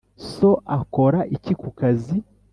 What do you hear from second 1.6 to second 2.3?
kukazi?